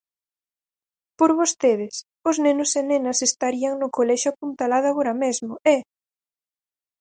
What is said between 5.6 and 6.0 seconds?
¡eh!